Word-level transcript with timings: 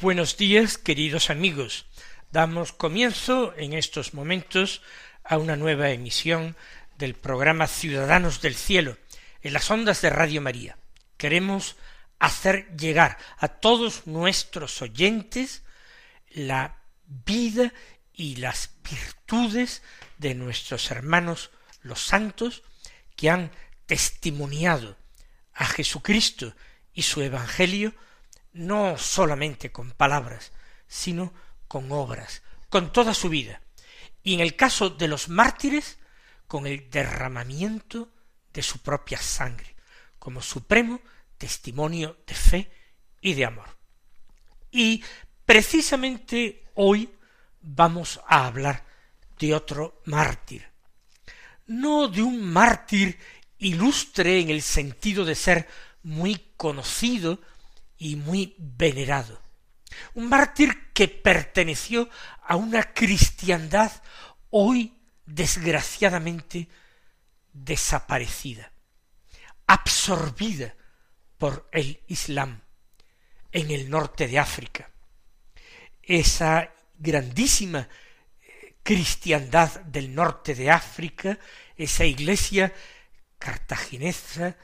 Buenos 0.00 0.36
días, 0.36 0.78
queridos 0.78 1.28
amigos. 1.28 1.86
Damos 2.30 2.72
comienzo 2.72 3.54
en 3.56 3.72
estos 3.72 4.14
momentos 4.14 4.80
a 5.24 5.38
una 5.38 5.56
nueva 5.56 5.90
emisión 5.90 6.56
del 6.98 7.14
programa 7.14 7.66
Ciudadanos 7.66 8.40
del 8.40 8.54
Cielo 8.54 8.96
en 9.42 9.52
las 9.52 9.70
ondas 9.70 10.00
de 10.00 10.10
Radio 10.10 10.40
María. 10.40 10.78
Queremos 11.16 11.76
hacer 12.20 12.76
llegar 12.76 13.18
a 13.38 13.48
todos 13.48 14.06
nuestros 14.06 14.82
oyentes 14.82 15.62
la 16.30 16.76
vida 17.06 17.72
y 18.12 18.36
las 18.36 18.70
virtudes 18.88 19.82
de 20.18 20.34
nuestros 20.34 20.90
hermanos 20.90 21.50
los 21.82 22.00
santos 22.04 22.62
que 23.16 23.30
han 23.30 23.50
testimoniado 23.86 24.96
a 25.54 25.64
Jesucristo 25.66 26.54
y 26.92 27.02
su 27.02 27.20
Evangelio 27.22 27.94
no 28.52 28.98
solamente 28.98 29.70
con 29.72 29.90
palabras, 29.92 30.52
sino 30.86 31.32
con 31.66 31.92
obras, 31.92 32.42
con 32.68 32.92
toda 32.92 33.14
su 33.14 33.28
vida, 33.28 33.60
y 34.22 34.34
en 34.34 34.40
el 34.40 34.56
caso 34.56 34.90
de 34.90 35.08
los 35.08 35.28
mártires, 35.28 35.98
con 36.46 36.66
el 36.66 36.90
derramamiento 36.90 38.10
de 38.52 38.62
su 38.62 38.78
propia 38.78 39.20
sangre, 39.20 39.76
como 40.18 40.42
supremo 40.42 41.00
testimonio 41.36 42.18
de 42.26 42.34
fe 42.34 42.70
y 43.20 43.34
de 43.34 43.44
amor. 43.44 43.68
Y 44.70 45.02
precisamente 45.44 46.64
hoy 46.74 47.10
vamos 47.60 48.20
a 48.26 48.46
hablar 48.46 48.84
de 49.38 49.54
otro 49.54 50.02
mártir, 50.06 50.66
no 51.66 52.08
de 52.08 52.22
un 52.22 52.42
mártir 52.42 53.18
ilustre 53.58 54.40
en 54.40 54.50
el 54.50 54.62
sentido 54.62 55.24
de 55.24 55.34
ser 55.34 55.68
muy 56.02 56.52
conocido 56.56 57.40
y 57.98 58.16
muy 58.16 58.54
venerado. 58.58 59.40
Un 60.14 60.28
mártir 60.28 60.92
que 60.92 61.08
perteneció 61.08 62.08
a 62.42 62.56
una 62.56 62.94
cristiandad 62.94 63.92
hoy 64.50 64.94
desgraciadamente 65.26 66.68
desaparecida, 67.52 68.72
absorbida 69.66 70.74
por 71.36 71.68
el 71.72 72.00
Islam 72.06 72.62
en 73.52 73.70
el 73.70 73.90
norte 73.90 74.28
de 74.28 74.38
África. 74.38 74.90
Esa 76.02 76.72
grandísima 76.98 77.88
eh, 78.40 78.76
cristiandad 78.82 79.80
del 79.82 80.14
norte 80.14 80.54
de 80.54 80.70
África, 80.70 81.38
esa 81.76 82.04
iglesia 82.04 82.72
cartaginesa 83.38 84.56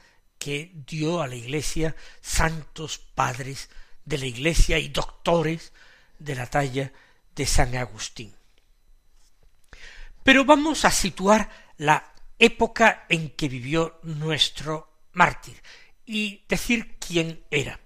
que 0.45 0.71
dio 0.85 1.23
a 1.23 1.27
la 1.27 1.33
Iglesia 1.33 1.95
santos 2.21 2.99
padres 2.99 3.67
de 4.03 4.19
la 4.19 4.27
Iglesia 4.27 4.77
y 4.77 4.89
doctores 4.89 5.73
de 6.19 6.35
la 6.35 6.45
talla 6.45 6.93
de 7.35 7.47
San 7.47 7.75
Agustín. 7.75 8.31
Pero 10.21 10.45
vamos 10.45 10.85
a 10.85 10.91
situar 10.91 11.49
la 11.77 12.13
época 12.37 13.07
en 13.09 13.31
que 13.31 13.49
vivió 13.49 13.99
nuestro 14.03 15.07
mártir 15.13 15.59
y 16.05 16.45
decir 16.47 16.99
quién 16.99 17.43
era. 17.49 17.79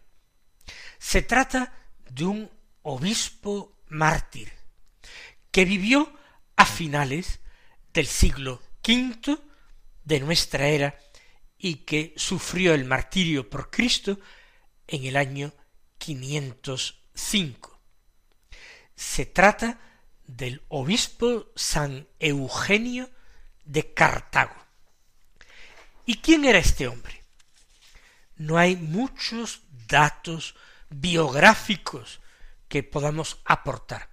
Se 0.97 1.21
trata 1.21 1.73
de 2.09 2.25
un 2.25 2.51
obispo 2.81 3.79
mártir 3.87 4.51
que 5.49 5.63
vivió 5.63 6.11
a 6.57 6.65
finales 6.65 7.39
del 7.93 8.07
siglo 8.07 8.61
V 8.85 9.39
de 10.03 10.19
nuestra 10.19 10.67
era 10.67 10.99
y 11.59 11.75
que 11.75 12.13
sufrió 12.15 12.73
el 12.73 12.85
martirio 12.85 13.49
por 13.49 13.69
Cristo 13.69 14.17
en 14.87 15.05
el 15.05 15.17
año 15.17 15.53
505. 15.97 17.79
Se 18.95 19.25
trata 19.25 19.79
del 20.25 20.63
obispo 20.69 21.51
San 21.55 22.07
Eugenio 22.17 23.09
de 23.65 23.93
Cartago. 23.93 24.55
¿Y 26.05 26.15
quién 26.15 26.45
era 26.45 26.59
este 26.59 26.87
hombre? 26.87 27.23
No 28.37 28.57
hay 28.57 28.77
muchos 28.77 29.61
datos 29.87 30.55
biográficos 30.89 32.21
que 32.69 32.83
podamos 32.83 33.41
aportar. 33.43 34.09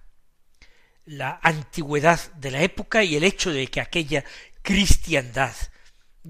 La 1.05 1.39
antigüedad 1.41 2.19
de 2.33 2.51
la 2.51 2.61
época 2.61 3.03
y 3.03 3.15
el 3.15 3.23
hecho 3.23 3.51
de 3.51 3.67
que 3.67 3.79
aquella 3.79 4.25
cristiandad 4.61 5.55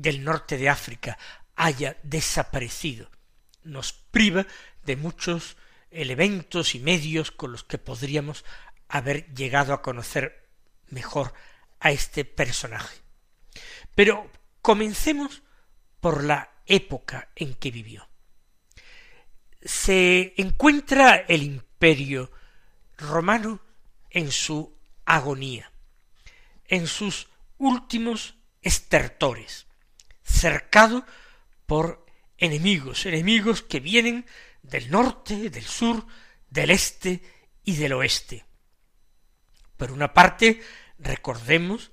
del 0.02 0.24
norte 0.24 0.58
de 0.58 0.70
África 0.70 1.18
haya 1.56 1.98
desaparecido. 2.04 3.10
Nos 3.64 3.94
priva 3.94 4.46
de 4.86 4.96
muchos 4.96 5.58
elementos 5.90 6.76
y 6.76 6.80
medios 6.80 7.32
con 7.32 7.52
los 7.52 7.64
que 7.64 7.80
podríamos 7.80 8.46
haber 8.88 9.34
llegado 9.34 9.74
a 9.74 9.82
conocer 9.82 10.50
mejor 10.90 11.34
a 11.80 11.92
este 11.92 12.26
personaje. 12.26 12.98
Pero 13.96 14.30
comencemos 14.62 15.42
por 16.00 16.24
la 16.24 16.52
época 16.68 17.30
en 17.36 17.56
que 17.56 17.72
vivió. 17.72 18.08
Se 19.64 20.36
encuentra 20.38 21.16
el 21.28 21.42
imperio 21.42 22.32
romano 22.98 23.60
en 24.12 24.32
su 24.32 24.78
agonía, 25.06 25.72
en 26.68 26.86
sus 26.86 27.28
últimos 27.58 28.36
estertores 28.62 29.67
cercado 30.28 31.06
por 31.66 32.06
enemigos, 32.38 33.06
enemigos 33.06 33.62
que 33.62 33.80
vienen 33.80 34.26
del 34.62 34.92
norte, 34.92 35.50
del 35.50 35.66
sur, 35.66 36.06
del 36.50 36.72
este 36.72 37.22
y 37.64 37.76
del 37.76 37.94
oeste. 37.94 38.46
Por 39.78 39.92
una 39.92 40.14
parte, 40.14 40.62
recordemos 41.00 41.92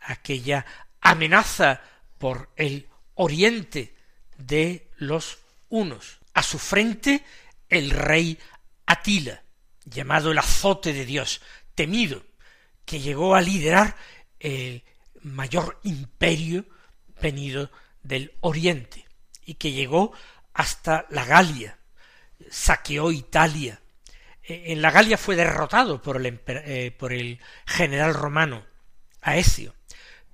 aquella 0.00 0.64
amenaza 1.00 1.82
por 2.18 2.50
el 2.56 2.88
oriente 3.14 3.94
de 4.36 4.90
los 4.96 5.38
unos. 5.68 6.18
A 6.34 6.42
su 6.42 6.58
frente 6.58 7.24
el 7.68 7.90
rey 7.90 8.38
Atila, 8.86 9.42
llamado 9.84 10.30
el 10.32 10.38
azote 10.38 10.92
de 10.92 11.04
Dios, 11.04 11.42
temido, 11.74 12.24
que 12.84 13.00
llegó 13.00 13.34
a 13.34 13.40
liderar 13.40 13.96
el 14.38 14.82
mayor 15.22 15.80
imperio 15.82 16.64
venido 17.20 17.70
del 18.02 18.32
oriente 18.40 19.06
y 19.44 19.54
que 19.54 19.72
llegó 19.72 20.12
hasta 20.54 21.06
la 21.10 21.24
Galia, 21.24 21.78
saqueó 22.50 23.10
Italia. 23.12 23.80
E, 24.42 24.72
en 24.72 24.82
la 24.82 24.90
Galia 24.90 25.18
fue 25.18 25.36
derrotado 25.36 26.02
por 26.02 26.16
el, 26.16 26.40
eh, 26.46 26.94
por 26.96 27.12
el 27.12 27.40
general 27.66 28.14
romano 28.14 28.64
Aecio, 29.20 29.74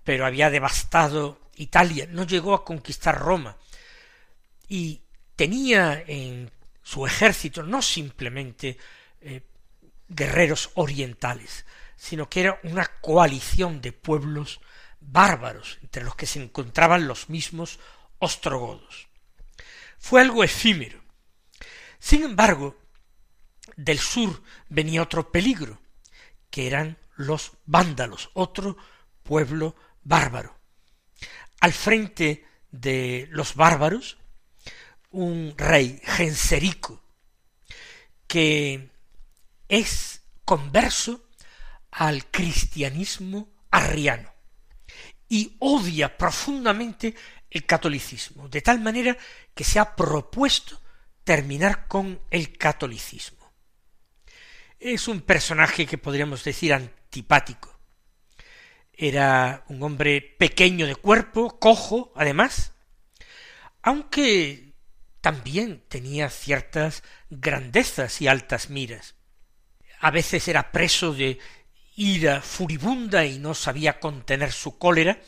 pero 0.03 0.27
había 0.27 0.51
devastado 0.51 1.41
Italia, 1.57 2.07
no 2.11 2.25
llegó 2.25 2.55
a 2.55 2.65
conquistar 2.65 3.19
Roma 3.19 3.57
y 4.69 5.03
tenía 5.37 6.03
en 6.07 6.51
su 6.83 7.07
ejército 7.07 7.63
no 7.63 7.83
simplemente 7.83 8.77
eh, 9.21 9.43
guerreros 10.09 10.71
orientales, 10.75 11.65
sino 11.97 12.29
que 12.29 12.41
era 12.41 12.61
una 12.65 12.87
coalición 13.01 13.81
de 13.81 13.93
pueblos 13.93 14.61
bárbaros, 15.07 15.79
entre 15.83 16.03
los 16.03 16.17
que 16.17 16.27
se 16.27 16.43
encontraban 16.43 17.07
los 17.07 17.29
mismos 17.29 17.79
ostrogodos. 18.19 19.09
Fue 19.99 20.21
algo 20.21 20.45
efímero. 20.45 21.03
Sin 21.99 22.23
embargo, 22.23 22.77
del 23.77 23.99
sur 23.99 24.43
venía 24.69 25.03
otro 25.03 25.31
peligro, 25.31 25.81
que 26.51 26.67
eran 26.67 26.99
los 27.17 27.53
vándalos, 27.67 28.31
otro 28.35 28.77
pueblo 29.23 29.77
bárbaro. 30.03 30.59
Al 31.61 31.73
frente 31.73 32.47
de 32.71 33.29
los 33.31 33.55
bárbaros, 33.55 34.19
un 35.11 35.55
rey 35.57 36.01
Genserico, 36.05 37.03
que 38.27 38.91
es 39.69 40.23
converso 40.45 41.29
al 41.91 42.31
cristianismo 42.31 43.49
arriano 43.71 44.34
y 45.35 45.57
odia 45.59 46.17
profundamente 46.17 47.13
el 47.51 47.67
catolicismo, 47.67 48.49
de 48.49 48.63
tal 48.63 48.79
manera 48.79 49.19
que 49.53 49.65
se 49.65 49.81
ha 49.81 49.97
propuesto 49.97 50.81
terminar 51.25 51.89
con 51.89 52.21
el 52.31 52.57
catolicismo. 52.57 53.53
Es 54.79 55.09
un 55.09 55.23
personaje 55.23 55.87
que 55.87 55.99
podríamos 55.99 56.45
decir 56.45 56.73
antipático. 56.73 57.77
Era 58.93 59.65
un 59.67 59.83
hombre 59.83 60.21
pequeño 60.21 60.87
de 60.87 60.95
cuerpo, 60.95 61.59
cojo, 61.59 62.13
además, 62.15 62.73
aunque 63.83 64.73
también 65.21 65.83
tenía 65.89 66.31
ciertas 66.31 67.03
grandezas 67.29 68.21
y 68.21 68.29
altas 68.29 68.71
miras. 68.71 69.17
A 69.99 70.13
veces 70.13 70.47
era 70.47 70.71
preso 70.71 71.13
de 71.13 71.41
ira 71.97 72.41
furibunda 72.41 73.25
y 73.25 73.39
no 73.39 73.55
sabía 73.55 74.01
contener 74.01 74.53
su 74.53 74.79
cólera, 74.79 75.21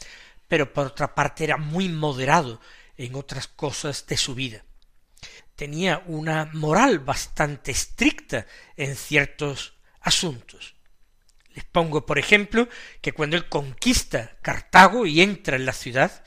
pero 0.48 0.72
por 0.72 0.86
otra 0.86 1.14
parte 1.14 1.44
era 1.44 1.56
muy 1.56 1.88
moderado 1.88 2.60
en 2.96 3.14
otras 3.14 3.48
cosas 3.48 4.06
de 4.06 4.16
su 4.16 4.34
vida. 4.34 4.64
Tenía 5.54 6.02
una 6.06 6.50
moral 6.52 6.98
bastante 6.98 7.70
estricta 7.70 8.46
en 8.76 8.94
ciertos 8.96 9.74
asuntos. 10.00 10.74
Les 11.54 11.64
pongo, 11.64 12.04
por 12.04 12.18
ejemplo, 12.18 12.68
que 13.00 13.12
cuando 13.12 13.36
él 13.36 13.48
conquista 13.48 14.36
Cartago 14.42 15.06
y 15.06 15.22
entra 15.22 15.56
en 15.56 15.64
la 15.64 15.72
ciudad, 15.72 16.24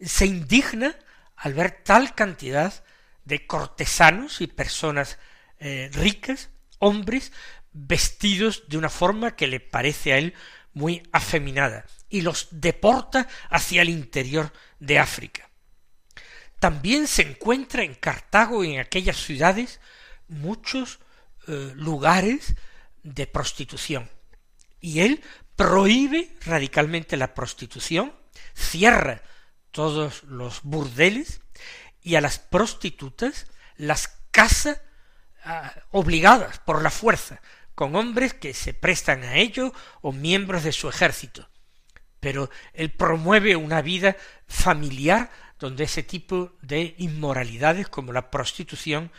se 0.00 0.26
indigna 0.26 0.96
al 1.36 1.54
ver 1.54 1.82
tal 1.84 2.14
cantidad 2.14 2.84
de 3.24 3.46
cortesanos 3.46 4.40
y 4.40 4.48
personas 4.48 5.18
eh, 5.60 5.88
ricas, 5.92 6.50
hombres, 6.78 7.32
vestidos 7.72 8.64
de 8.68 8.78
una 8.78 8.90
forma 8.90 9.36
que 9.36 9.46
le 9.46 9.60
parece 9.60 10.12
a 10.12 10.18
él 10.18 10.34
muy 10.74 11.02
afeminada, 11.12 11.86
y 12.08 12.22
los 12.22 12.48
deporta 12.50 13.28
hacia 13.50 13.82
el 13.82 13.88
interior 13.88 14.52
de 14.78 14.98
África. 14.98 15.48
También 16.58 17.06
se 17.06 17.22
encuentra 17.22 17.82
en 17.82 17.94
Cartago 17.94 18.64
y 18.64 18.74
en 18.74 18.80
aquellas 18.80 19.16
ciudades 19.16 19.80
muchos 20.28 21.00
eh, 21.48 21.72
lugares 21.74 22.54
de 23.02 23.26
prostitución. 23.26 24.08
Y 24.80 25.00
él 25.00 25.22
prohíbe 25.56 26.36
radicalmente 26.44 27.16
la 27.16 27.34
prostitución, 27.34 28.14
cierra 28.54 29.22
todos 29.70 30.22
los 30.24 30.62
burdeles 30.62 31.40
y 32.02 32.14
a 32.14 32.20
las 32.20 32.38
prostitutas 32.38 33.46
las 33.76 34.08
casa 34.30 34.82
ah, 35.44 35.72
obligadas 35.90 36.58
por 36.60 36.82
la 36.82 36.90
fuerza, 36.90 37.40
con 37.74 37.96
hombres 37.96 38.34
que 38.34 38.54
se 38.54 38.74
prestan 38.74 39.24
a 39.24 39.36
ello 39.36 39.72
o 40.00 40.12
miembros 40.12 40.64
de 40.64 40.72
su 40.72 40.88
ejército. 40.88 41.48
Pero 42.20 42.50
él 42.72 42.90
promueve 42.90 43.56
una 43.56 43.82
vida 43.82 44.16
familiar 44.46 45.30
donde 45.58 45.84
ese 45.84 46.02
tipo 46.02 46.56
de 46.62 46.94
inmoralidades 46.98 47.88
como 47.88 48.12
la 48.12 48.30
prostitución 48.30 49.10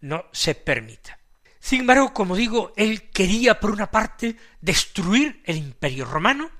no 0.00 0.24
se 0.32 0.54
permita. 0.54 1.18
Sin 1.58 1.80
embargo, 1.80 2.14
como 2.14 2.36
digo, 2.36 2.72
él 2.76 3.10
quería 3.10 3.60
por 3.60 3.70
una 3.70 3.90
parte 3.90 4.36
destruir 4.60 5.42
el 5.44 5.56
imperio 5.56 6.06
romano 6.06 6.50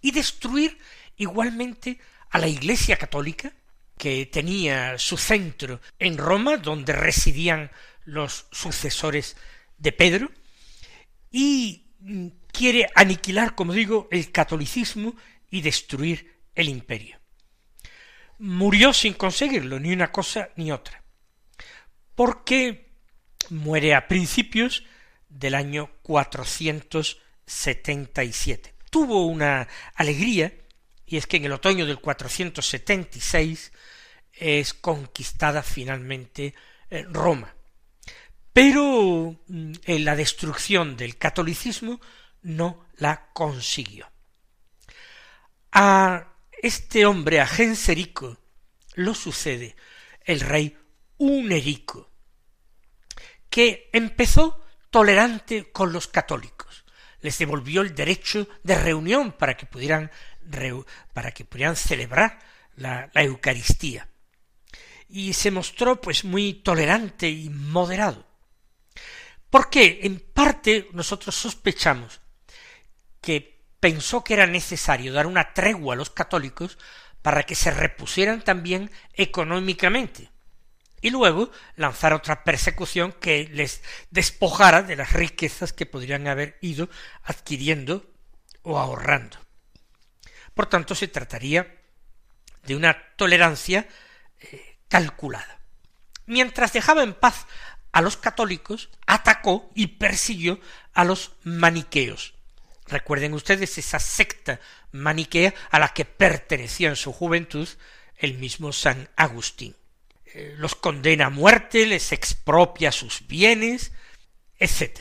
y 0.00 0.10
destruir 0.10 0.78
igualmente 1.16 1.98
a 2.30 2.38
la 2.38 2.48
Iglesia 2.48 2.96
católica, 2.96 3.52
que 3.96 4.26
tenía 4.26 4.98
su 4.98 5.16
centro 5.16 5.80
en 5.98 6.18
Roma, 6.18 6.56
donde 6.56 6.92
residían 6.92 7.70
los 8.04 8.46
sucesores 8.52 9.36
de 9.76 9.92
Pedro, 9.92 10.30
y 11.30 11.86
mm, 12.00 12.26
quiere 12.52 12.90
aniquilar, 12.94 13.54
como 13.54 13.72
digo, 13.72 14.08
el 14.10 14.30
catolicismo 14.32 15.14
y 15.50 15.62
destruir 15.62 16.34
el 16.54 16.68
imperio. 16.68 17.18
Murió 18.38 18.92
sin 18.92 19.14
conseguirlo, 19.14 19.80
ni 19.80 19.90
una 19.92 20.12
cosa 20.12 20.50
ni 20.56 20.70
otra, 20.70 21.02
porque 22.14 22.92
muere 23.50 23.94
a 23.94 24.06
principios 24.06 24.84
del 25.28 25.54
año 25.54 25.90
477. 26.02 28.74
Tuvo 28.90 29.26
una 29.26 29.66
alegría, 29.94 30.52
y 31.06 31.16
es 31.16 31.26
que 31.26 31.38
en 31.38 31.46
el 31.46 31.52
otoño 31.52 31.86
del 31.86 32.00
476 32.00 33.72
es 34.32 34.74
conquistada 34.74 35.62
finalmente 35.62 36.54
eh, 36.90 37.06
Roma. 37.08 37.54
Pero 38.52 39.36
en 39.48 40.04
la 40.04 40.16
destrucción 40.16 40.96
del 40.96 41.16
catolicismo 41.16 42.00
no 42.42 42.86
la 42.96 43.30
consiguió. 43.32 44.10
A 45.72 46.34
este 46.62 47.06
hombre, 47.06 47.40
a 47.40 47.46
Genserico, 47.46 48.38
lo 48.94 49.14
sucede 49.14 49.76
el 50.24 50.40
rey 50.40 50.76
Unerico, 51.18 52.10
que 53.48 53.88
empezó 53.92 54.64
tolerante 54.90 55.70
con 55.72 55.92
los 55.92 56.06
católicos, 56.06 56.84
les 57.20 57.38
devolvió 57.38 57.82
el 57.82 57.94
derecho 57.94 58.48
de 58.62 58.76
reunión 58.76 59.32
para 59.32 59.56
que 59.56 59.66
pudieran, 59.66 60.10
para 61.12 61.32
que 61.32 61.44
pudieran 61.44 61.76
celebrar 61.76 62.38
la, 62.76 63.10
la 63.14 63.22
Eucaristía, 63.22 64.08
y 65.08 65.32
se 65.32 65.50
mostró 65.50 66.00
pues 66.00 66.24
muy 66.24 66.54
tolerante 66.54 67.28
y 67.28 67.50
moderado. 67.50 68.27
Porque 69.50 70.00
en 70.02 70.20
parte 70.20 70.88
nosotros 70.92 71.34
sospechamos 71.34 72.20
que 73.20 73.64
pensó 73.80 74.22
que 74.24 74.34
era 74.34 74.46
necesario 74.46 75.12
dar 75.12 75.26
una 75.26 75.54
tregua 75.54 75.94
a 75.94 75.96
los 75.96 76.10
católicos 76.10 76.78
para 77.22 77.42
que 77.44 77.54
se 77.54 77.70
repusieran 77.70 78.42
también 78.42 78.90
económicamente 79.14 80.30
y 81.00 81.10
luego 81.10 81.50
lanzar 81.76 82.12
otra 82.12 82.44
persecución 82.44 83.12
que 83.12 83.48
les 83.52 83.82
despojara 84.10 84.82
de 84.82 84.96
las 84.96 85.12
riquezas 85.12 85.72
que 85.72 85.86
podrían 85.86 86.26
haber 86.26 86.58
ido 86.60 86.88
adquiriendo 87.22 88.10
o 88.62 88.78
ahorrando. 88.78 89.38
Por 90.54 90.66
tanto, 90.66 90.94
se 90.94 91.08
trataría 91.08 91.76
de 92.64 92.74
una 92.74 93.14
tolerancia 93.16 93.88
eh, 94.40 94.78
calculada. 94.88 95.60
Mientras 96.26 96.72
dejaba 96.72 97.02
en 97.02 97.14
paz 97.14 97.46
a 97.92 98.00
los 98.00 98.16
católicos, 98.16 98.90
atacó 99.06 99.70
y 99.74 99.86
persiguió 99.86 100.60
a 100.94 101.04
los 101.04 101.32
maniqueos. 101.42 102.34
Recuerden 102.86 103.34
ustedes 103.34 103.76
esa 103.78 103.98
secta 103.98 104.60
maniquea 104.92 105.54
a 105.70 105.78
la 105.78 105.88
que 105.88 106.04
perteneció 106.04 106.88
en 106.88 106.96
su 106.96 107.12
juventud 107.12 107.68
el 108.16 108.38
mismo 108.38 108.72
San 108.72 109.08
Agustín. 109.16 109.76
Eh, 110.24 110.54
los 110.56 110.74
condena 110.74 111.26
a 111.26 111.30
muerte, 111.30 111.86
les 111.86 112.12
expropia 112.12 112.92
sus 112.92 113.26
bienes, 113.26 113.92
etc. 114.58 115.00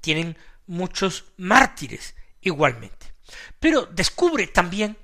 Tienen 0.00 0.36
muchos 0.66 1.24
mártires 1.36 2.14
igualmente. 2.40 3.14
Pero 3.58 3.86
descubre 3.86 4.46
también 4.48 4.98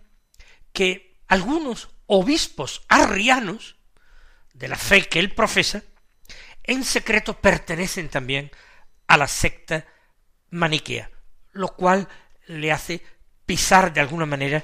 que 0.73 1.21
algunos 1.29 1.89
obispos 2.07 2.83
arrianos 2.89 3.77
de 4.55 4.69
la 4.69 4.77
fe 4.77 5.09
que 5.09 5.19
él 5.21 5.35
profesa, 5.35 5.83
en 6.69 6.85
secreto 6.85 7.41
pertenecen 7.41 8.11
también 8.11 8.51
a 9.07 9.17
la 9.17 9.27
secta 9.27 9.87
maniquea, 10.51 11.11
lo 11.53 11.75
cual 11.75 12.07
le 12.47 12.71
hace 12.71 13.03
pisar 13.47 13.93
de 13.93 14.01
alguna 14.01 14.27
manera 14.27 14.63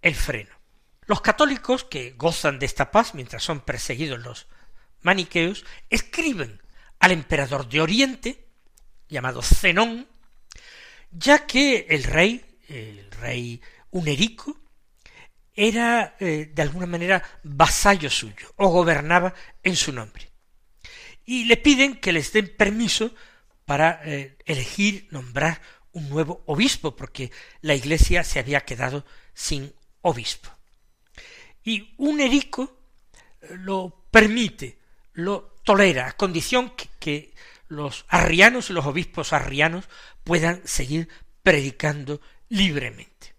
el 0.00 0.14
freno. 0.14 0.56
Los 1.02 1.20
católicos 1.20 1.84
que 1.84 2.12
gozan 2.12 2.58
de 2.58 2.64
esta 2.64 2.90
paz 2.90 3.14
mientras 3.14 3.44
son 3.44 3.60
perseguidos 3.60 4.18
los 4.20 4.46
maniqueos, 5.02 5.66
escriben 5.90 6.62
al 6.98 7.12
emperador 7.12 7.68
de 7.68 7.82
Oriente, 7.82 8.48
llamado 9.06 9.42
Zenón, 9.42 10.08
ya 11.10 11.46
que 11.46 11.86
el 11.90 12.04
rey, 12.04 12.58
el 12.68 13.10
rey 13.10 13.60
Unerico, 13.90 14.58
era 15.52 16.16
eh, 16.18 16.50
de 16.52 16.62
alguna 16.62 16.86
manera 16.86 17.22
vasallo 17.42 18.08
suyo 18.08 18.54
o 18.56 18.68
gobernaba 18.68 19.34
en 19.62 19.76
su 19.76 19.92
nombre. 19.92 20.35
Y 21.26 21.44
le 21.44 21.56
piden 21.56 21.96
que 21.96 22.12
les 22.12 22.32
den 22.32 22.48
permiso 22.56 23.14
para 23.66 24.00
eh, 24.04 24.38
elegir, 24.46 25.08
nombrar 25.10 25.60
un 25.92 26.08
nuevo 26.08 26.42
obispo, 26.46 26.94
porque 26.94 27.32
la 27.60 27.74
iglesia 27.74 28.22
se 28.22 28.38
había 28.38 28.64
quedado 28.64 29.04
sin 29.34 29.74
obispo. 30.02 30.50
Y 31.64 31.94
un 31.98 32.20
erico 32.20 32.78
eh, 33.42 33.48
lo 33.58 34.06
permite, 34.10 34.78
lo 35.14 35.56
tolera, 35.64 36.06
a 36.06 36.12
condición 36.16 36.70
que, 36.70 36.88
que 37.00 37.34
los 37.68 38.04
arrianos 38.08 38.70
y 38.70 38.72
los 38.72 38.86
obispos 38.86 39.32
arrianos 39.32 39.88
puedan 40.22 40.62
seguir 40.64 41.08
predicando 41.42 42.20
libremente. 42.48 43.34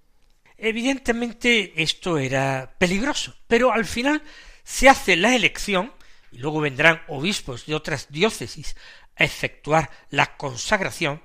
Evidentemente 0.58 1.82
esto 1.82 2.18
era 2.18 2.76
peligroso, 2.78 3.36
pero 3.48 3.72
al 3.72 3.86
final 3.86 4.24
se 4.64 4.90
hace 4.90 5.16
la 5.16 5.36
elección, 5.36 5.94
y 6.32 6.38
luego 6.38 6.62
vendrán 6.62 7.02
obispos 7.08 7.66
de 7.66 7.76
otras 7.76 8.08
diócesis 8.10 8.76
a 9.16 9.24
efectuar 9.24 9.90
la 10.10 10.38
consagración, 10.38 11.22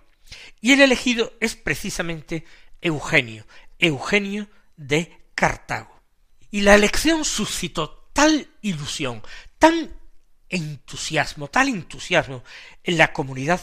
Y 0.63 0.73
el 0.73 0.81
elegido 0.81 1.35
es 1.41 1.57
precisamente 1.57 2.47
Eugenio, 2.81 3.47
Eugenio 3.79 4.49
de 4.77 5.27
Cartago. 5.35 6.01
Y 6.51 6.63
la 6.63 6.75
elección 6.75 7.25
suscitó 7.25 8.09
tal 8.15 8.49
ilusión, 8.63 9.23
tan 9.59 10.01
entusiasmo, 10.49 11.49
tal 11.49 11.69
entusiasmo 11.69 12.45
en 12.83 12.97
la 12.97 13.13
comunidad 13.13 13.61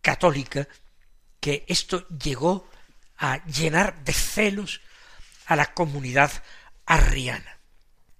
católica, 0.00 0.68
que 1.40 1.64
esto 1.68 2.06
llegó 2.08 2.68
a 3.16 3.44
llenar 3.46 4.04
de 4.04 4.12
celos 4.12 4.80
a 5.46 5.56
la 5.56 5.74
comunidad 5.74 6.30
arriana. 6.86 7.58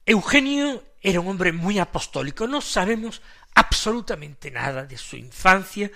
Eugenio 0.06 0.84
era 1.00 1.20
un 1.20 1.28
hombre 1.28 1.52
muy 1.52 1.78
apostólico, 1.78 2.46
no 2.46 2.60
sabemos 2.60 3.22
absolutamente 3.54 4.50
nada 4.50 4.84
de 4.84 4.98
su 4.98 5.16
infancia 5.16 5.90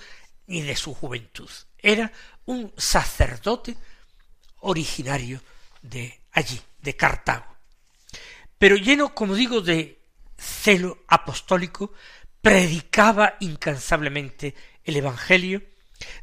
ni 0.46 0.62
de 0.62 0.76
su 0.76 0.94
juventud. 0.94 1.50
Era 1.78 2.12
un 2.46 2.72
sacerdote 2.76 3.76
originario 4.60 5.40
de 5.82 6.20
allí, 6.32 6.60
de 6.80 6.96
Cartago. 6.96 7.46
Pero 8.58 8.76
lleno, 8.76 9.14
como 9.14 9.34
digo, 9.34 9.60
de 9.60 10.00
celo 10.36 11.04
apostólico, 11.06 11.92
predicaba 12.40 13.36
incansablemente 13.40 14.54
el 14.84 14.96
Evangelio, 14.96 15.62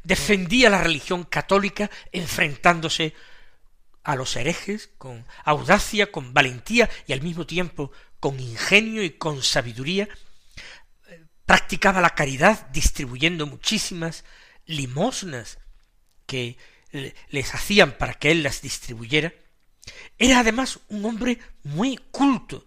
defendía 0.02 0.70
la 0.70 0.82
religión 0.82 1.24
católica 1.24 1.90
enfrentándose 2.12 3.14
a 4.06 4.14
los 4.14 4.36
herejes 4.36 4.88
con 4.98 5.26
audacia, 5.44 6.12
con 6.12 6.32
valentía 6.32 6.88
y 7.08 7.12
al 7.12 7.22
mismo 7.22 7.44
tiempo 7.44 7.90
con 8.20 8.38
ingenio 8.38 9.02
y 9.02 9.10
con 9.10 9.42
sabiduría, 9.42 10.08
practicaba 11.44 12.00
la 12.00 12.14
caridad 12.14 12.68
distribuyendo 12.68 13.46
muchísimas 13.48 14.24
limosnas 14.64 15.58
que 16.24 16.56
les 17.30 17.52
hacían 17.52 17.98
para 17.98 18.14
que 18.14 18.30
él 18.30 18.44
las 18.44 18.62
distribuyera, 18.62 19.34
era 20.18 20.38
además 20.38 20.78
un 20.88 21.04
hombre 21.04 21.40
muy 21.64 21.96
culto. 22.12 22.64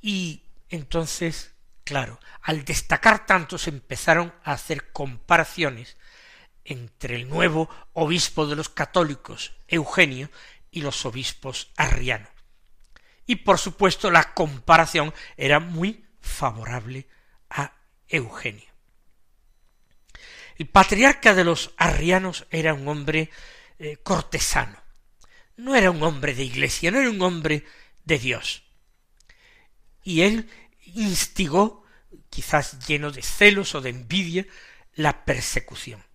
Y 0.00 0.42
entonces, 0.70 1.52
claro, 1.84 2.18
al 2.40 2.64
destacar 2.64 3.26
tanto 3.26 3.58
se 3.58 3.68
empezaron 3.68 4.32
a 4.42 4.52
hacer 4.52 4.90
comparaciones 4.90 5.98
entre 6.68 7.16
el 7.16 7.28
nuevo 7.28 7.68
obispo 7.94 8.46
de 8.46 8.54
los 8.54 8.68
católicos, 8.68 9.54
Eugenio, 9.66 10.30
y 10.70 10.82
los 10.82 11.06
obispos 11.06 11.72
arrianos. 11.76 12.28
Y 13.26 13.36
por 13.36 13.58
supuesto 13.58 14.10
la 14.10 14.34
comparación 14.34 15.14
era 15.36 15.60
muy 15.60 16.04
favorable 16.20 17.08
a 17.48 17.72
Eugenio. 18.06 18.68
El 20.56 20.68
patriarca 20.68 21.34
de 21.34 21.44
los 21.44 21.72
arrianos 21.78 22.46
era 22.50 22.74
un 22.74 22.86
hombre 22.86 23.30
eh, 23.78 23.96
cortesano, 24.02 24.76
no 25.56 25.74
era 25.74 25.90
un 25.90 26.02
hombre 26.02 26.34
de 26.34 26.44
iglesia, 26.44 26.90
no 26.90 26.98
era 26.98 27.08
un 27.08 27.22
hombre 27.22 27.64
de 28.04 28.18
Dios. 28.18 28.62
Y 30.02 30.22
él 30.22 30.50
instigó, 30.94 31.84
quizás 32.28 32.86
lleno 32.86 33.10
de 33.10 33.22
celos 33.22 33.74
o 33.74 33.80
de 33.80 33.90
envidia, 33.90 34.46
la 34.94 35.24
persecución. 35.24 36.07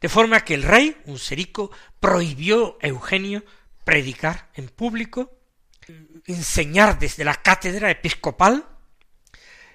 De 0.00 0.08
forma 0.08 0.40
que 0.40 0.54
el 0.54 0.62
rey, 0.62 0.96
un 1.06 1.18
serico, 1.18 1.70
prohibió 2.00 2.78
a 2.82 2.86
Eugenio 2.86 3.44
predicar 3.84 4.50
en 4.54 4.68
público, 4.68 5.38
enseñar 6.26 6.98
desde 6.98 7.24
la 7.24 7.34
cátedra 7.34 7.90
episcopal, 7.90 8.66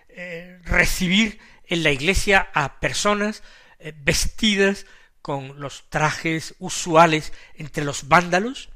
eh, 0.10 0.60
recibir 0.64 1.40
en 1.66 1.84
la 1.84 1.92
iglesia 1.92 2.52
a 2.54 2.80
personas 2.80 3.44
eh, 3.80 3.94
vestidas 3.98 4.86
con 5.22 5.60
los 5.60 5.90
trajes 5.90 6.56
usuales 6.60 7.34
entre 7.56 7.84
los 7.84 8.08
vándalos, 8.08 8.70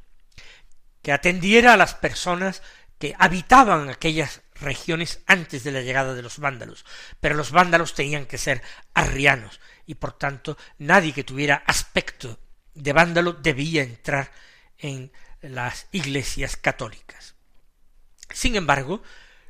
que 1.02 1.12
atendiera 1.12 1.74
a 1.74 1.78
las 1.78 1.94
personas 1.94 2.64
que 2.98 3.16
habitaban 3.20 3.90
aquellas 3.90 4.42
regiones 4.62 5.22
antes 5.28 5.64
de 5.64 5.72
la 5.72 5.82
llegada 5.82 6.14
de 6.14 6.22
los 6.22 6.40
vándalos, 6.40 6.86
pero 7.20 7.36
los 7.36 7.52
vándalos 7.52 7.94
tenían 7.94 8.26
que 8.26 8.38
ser 8.38 8.62
arrianos, 8.94 9.60
y 9.86 9.96
por 9.96 10.14
tanto 10.14 10.58
nadie 10.78 11.14
que 11.14 11.24
tuviera 11.24 11.64
aspecto 11.66 12.40
de 12.74 12.94
vándalo 12.94 13.34
debía 13.34 13.84
entrar 13.84 14.32
en 14.78 15.12
las 15.42 15.88
iglesias 15.92 16.58
católicas. 16.58 17.36
Sin 18.30 18.56
embargo, 18.56 19.02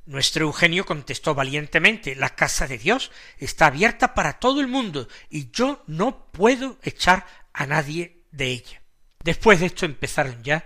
nuestro 0.06 0.46
Eugenio 0.46 0.86
contestó 0.86 1.36
valientemente 1.36 2.16
La 2.16 2.30
casa 2.36 2.68
de 2.68 2.78
Dios 2.78 3.12
está 3.38 3.68
abierta 3.68 4.14
para 4.14 4.40
todo 4.40 4.62
el 4.62 4.68
mundo 4.68 5.08
y 5.30 5.52
yo 5.52 5.84
no 5.88 6.32
puedo 6.32 6.78
echar 6.84 7.26
a 7.52 7.66
nadie 7.66 8.24
de 8.32 8.46
ella. 8.48 8.82
Después 9.24 9.60
de 9.60 9.66
esto 9.66 9.86
empezaron 9.86 10.44
ya 10.44 10.66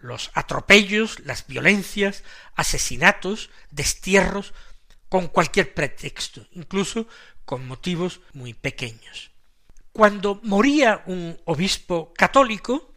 los 0.00 0.30
atropellos, 0.34 1.20
las 1.20 1.46
violencias, 1.46 2.24
asesinatos, 2.54 3.50
destierros, 3.70 4.54
con 5.08 5.26
cualquier 5.26 5.74
pretexto, 5.74 6.46
incluso 6.52 7.06
con 7.44 7.66
motivos 7.66 8.20
muy 8.32 8.54
pequeños. 8.54 9.32
Cuando 9.92 10.40
moría 10.44 11.02
un 11.06 11.38
obispo 11.46 12.14
católico, 12.14 12.94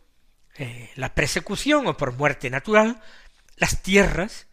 eh, 0.58 0.92
la 0.96 1.16
persecución 1.16 1.88
o 1.88 1.98
por 1.98 2.14
muerte 2.14 2.52
natural, 2.52 3.02
las 3.58 3.82
tierras 3.82 4.46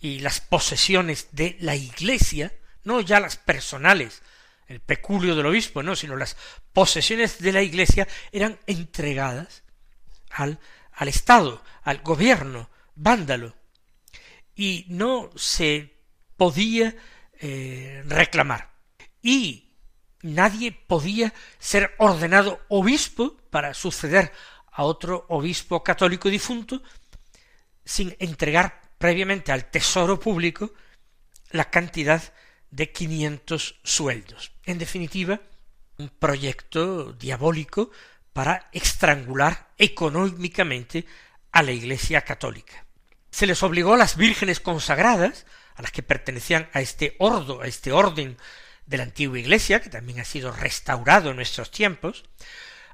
y 0.00 0.18
las 0.18 0.40
posesiones 0.40 1.28
de 1.30 1.56
la 1.60 1.76
Iglesia, 1.76 2.52
no 2.82 3.00
ya 3.00 3.20
las 3.20 3.36
personales, 3.36 4.22
el 4.66 4.80
peculio 4.80 5.36
del 5.36 5.46
obispo, 5.46 5.82
no, 5.82 5.94
sino 5.94 6.16
las 6.16 6.36
posesiones 6.72 7.38
de 7.38 7.52
la 7.52 7.62
Iglesia 7.62 8.08
eran 8.32 8.58
entregadas 8.66 9.62
al, 10.30 10.58
al 10.94 11.08
Estado, 11.08 11.62
al 11.82 11.98
gobierno 11.98 12.70
vándalo, 12.94 13.54
y 14.54 14.86
no 14.88 15.30
se 15.36 15.94
podía 16.36 16.94
eh, 17.40 18.02
reclamar. 18.06 18.70
Y 19.22 19.72
nadie 20.22 20.72
podía 20.72 21.32
ser 21.58 21.94
ordenado 21.98 22.60
obispo 22.68 23.36
para 23.50 23.74
suceder 23.74 24.32
a 24.70 24.84
otro 24.84 25.26
obispo 25.28 25.82
católico 25.82 26.28
difunto 26.28 26.82
sin 27.84 28.16
entregar 28.18 28.80
previamente 28.98 29.52
al 29.52 29.70
tesoro 29.70 30.18
público 30.18 30.72
la 31.50 31.70
cantidad 31.70 32.22
de 32.70 32.90
quinientos 32.90 33.78
sueldos. 33.84 34.52
En 34.64 34.78
definitiva, 34.78 35.40
un 35.98 36.08
proyecto 36.08 37.12
diabólico 37.12 37.90
para 38.34 38.68
estrangular 38.72 39.70
económicamente 39.78 41.06
a 41.52 41.62
la 41.62 41.72
Iglesia 41.72 42.22
católica. 42.22 42.84
Se 43.30 43.46
les 43.46 43.62
obligó 43.62 43.94
a 43.94 43.96
las 43.96 44.16
vírgenes 44.16 44.60
consagradas, 44.60 45.46
a 45.76 45.82
las 45.82 45.92
que 45.92 46.02
pertenecían 46.02 46.68
a 46.72 46.80
este 46.80 47.16
ordo, 47.18 47.62
a 47.62 47.66
este 47.66 47.92
orden 47.92 48.36
de 48.86 48.96
la 48.98 49.04
antigua 49.04 49.38
Iglesia, 49.38 49.80
que 49.80 49.88
también 49.88 50.20
ha 50.20 50.24
sido 50.24 50.52
restaurado 50.52 51.30
en 51.30 51.36
nuestros 51.36 51.70
tiempos, 51.70 52.24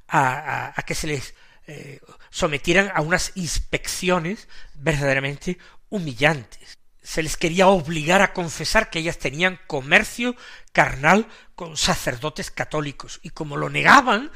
a, 0.09 0.75
que 0.87 0.94
se 0.94 1.06
les 1.06 1.35
eh, 1.66 2.00
sometieran 2.30 2.92
a 2.94 3.00
unas 3.00 3.32
inspecciones 3.35 4.47
verdaderamente 4.75 5.59
humillantes. 5.88 6.78
Se 7.02 7.23
les 7.23 7.38
quería 7.38 7.68
obligar 7.68 8.20
a 8.20 8.35
confesar 8.35 8.90
que 8.90 8.99
ellas 8.99 9.18
tenían 9.18 9.59
comercio 9.66 10.37
carnal 10.73 11.28
con 11.54 11.78
sacerdotes 11.78 12.50
católicos, 12.50 13.20
y 13.23 13.30
como 13.30 13.56
lo 13.56 13.70
negaban, 13.70 14.30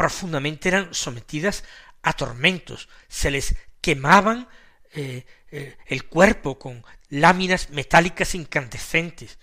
profundamente 0.00 0.70
eran 0.70 0.94
sometidas 0.94 1.62
a 2.00 2.14
tormentos, 2.14 2.88
se 3.08 3.30
les 3.30 3.54
quemaban 3.82 4.48
eh, 4.94 5.26
eh, 5.50 5.76
el 5.88 6.06
cuerpo 6.06 6.58
con 6.58 6.82
láminas 7.10 7.68
metálicas 7.68 8.34
incandescentes, 8.34 9.38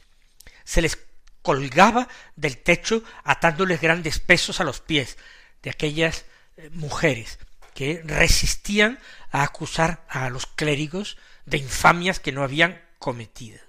se 0.64 0.82
les 0.82 0.98
colgaba 1.44 2.08
del 2.36 2.58
techo 2.58 3.04
atándoles 3.24 3.80
grandes 3.80 4.18
pesos 4.18 4.60
a 4.60 4.64
los 4.64 4.82
pies 4.82 5.20
de 5.62 5.70
aquellas 5.70 6.26
eh, 6.58 6.72
mujeres 6.74 7.38
que 7.76 8.02
resistían 8.04 8.98
a 9.30 9.44
acusar 9.44 10.08
a 10.10 10.28
los 10.32 10.48
clérigos 10.48 11.20
de 11.46 11.60
infamias 11.60 12.20
que 12.20 12.32
no 12.32 12.42
habían 12.42 12.82
cometido. 12.98 13.60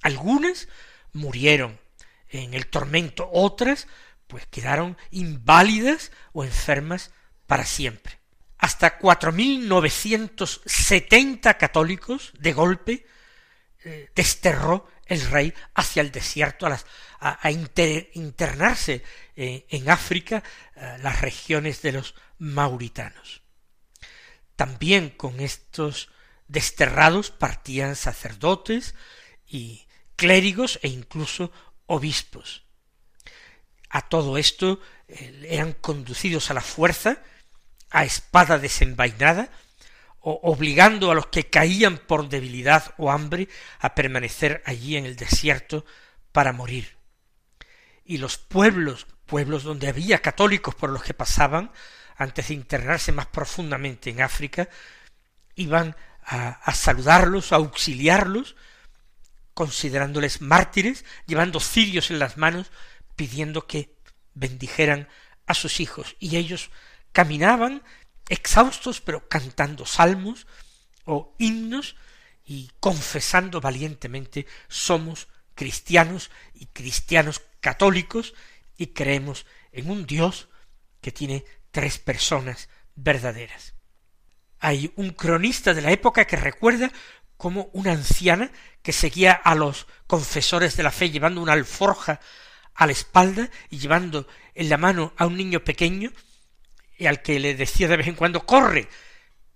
Algunas 0.00 0.66
murieron 1.12 1.78
en 2.30 2.54
el 2.54 2.68
tormento, 2.68 3.28
otras 3.30 3.86
pues 4.26 4.46
quedaron 4.46 4.96
inválidas 5.10 6.12
o 6.32 6.44
enfermas 6.44 7.10
para 7.46 7.64
siempre. 7.64 8.18
Hasta 8.58 8.98
cuatro 8.98 9.32
mil 9.32 9.68
novecientos 9.68 10.62
setenta 10.64 11.58
católicos 11.58 12.32
de 12.38 12.52
golpe 12.52 13.06
eh, 13.84 14.10
desterró 14.14 14.88
el 15.04 15.20
rey 15.30 15.54
hacia 15.74 16.00
el 16.00 16.10
desierto 16.10 16.66
a, 16.66 17.50
internarse 17.50 19.04
eh, 19.36 19.66
en 19.70 19.88
África, 19.88 20.42
eh, 20.74 20.96
las 21.02 21.20
regiones 21.20 21.82
de 21.82 21.92
los 21.92 22.14
mauritanos. 22.38 23.42
También 24.56 25.10
con 25.10 25.38
estos 25.40 26.08
desterrados 26.48 27.30
partían 27.30 27.94
sacerdotes 27.94 28.94
y 29.46 29.86
clérigos 30.16 30.80
e 30.82 30.88
incluso 30.88 31.52
obispos. 31.86 32.65
A 33.88 34.02
todo 34.02 34.38
esto 34.38 34.80
eh, 35.08 35.46
eran 35.48 35.72
conducidos 35.72 36.50
a 36.50 36.54
la 36.54 36.60
fuerza, 36.60 37.18
a 37.90 38.04
espada 38.04 38.58
desenvainada, 38.58 39.50
o 40.20 40.40
obligando 40.42 41.12
a 41.12 41.14
los 41.14 41.28
que 41.28 41.48
caían 41.48 41.98
por 41.98 42.28
debilidad 42.28 42.94
o 42.98 43.12
hambre 43.12 43.48
a 43.78 43.94
permanecer 43.94 44.60
allí 44.66 44.96
en 44.96 45.06
el 45.06 45.14
desierto 45.14 45.84
para 46.32 46.52
morir. 46.52 46.96
Y 48.04 48.18
los 48.18 48.36
pueblos, 48.36 49.06
pueblos 49.26 49.62
donde 49.62 49.86
había 49.86 50.18
católicos 50.18 50.74
por 50.74 50.90
los 50.90 51.04
que 51.04 51.14
pasaban, 51.14 51.70
antes 52.16 52.48
de 52.48 52.54
internarse 52.54 53.12
más 53.12 53.26
profundamente 53.26 54.10
en 54.10 54.20
África, 54.20 54.68
iban 55.54 55.94
a, 56.24 56.48
a 56.48 56.74
saludarlos, 56.74 57.52
a 57.52 57.56
auxiliarlos, 57.56 58.56
considerándoles 59.54 60.40
mártires, 60.40 61.04
llevando 61.26 61.60
cirios 61.60 62.10
en 62.10 62.18
las 62.18 62.36
manos, 62.36 62.72
pidiendo 63.16 63.66
que 63.66 63.96
bendijeran 64.34 65.08
a 65.46 65.54
sus 65.54 65.80
hijos. 65.80 66.16
Y 66.20 66.36
ellos 66.36 66.70
caminaban 67.12 67.82
exhaustos, 68.28 69.00
pero 69.00 69.28
cantando 69.28 69.86
salmos 69.86 70.46
o 71.04 71.34
himnos 71.38 71.96
y 72.44 72.70
confesando 72.80 73.60
valientemente 73.60 74.46
somos 74.68 75.28
cristianos 75.54 76.30
y 76.54 76.66
cristianos 76.66 77.42
católicos 77.60 78.34
y 78.76 78.88
creemos 78.88 79.46
en 79.72 79.90
un 79.90 80.06
Dios 80.06 80.48
que 81.00 81.10
tiene 81.10 81.44
tres 81.70 81.98
personas 81.98 82.68
verdaderas. 82.94 83.74
Hay 84.60 84.92
un 84.96 85.10
cronista 85.10 85.74
de 85.74 85.82
la 85.82 85.92
época 85.92 86.26
que 86.26 86.36
recuerda 86.36 86.90
como 87.36 87.68
una 87.72 87.92
anciana 87.92 88.50
que 88.82 88.92
seguía 88.92 89.32
a 89.32 89.54
los 89.54 89.86
confesores 90.06 90.76
de 90.76 90.82
la 90.82 90.90
fe 90.90 91.10
llevando 91.10 91.42
una 91.42 91.52
alforja 91.52 92.20
a 92.76 92.86
la 92.86 92.92
espalda 92.92 93.50
y 93.70 93.78
llevando 93.78 94.28
en 94.54 94.68
la 94.68 94.76
mano 94.76 95.12
a 95.16 95.26
un 95.26 95.36
niño 95.36 95.64
pequeño 95.64 96.12
y 96.98 97.06
al 97.06 97.22
que 97.22 97.40
le 97.40 97.54
decía 97.54 97.88
de 97.88 97.96
vez 97.96 98.06
en 98.06 98.14
cuando 98.14 98.46
corre, 98.46 98.88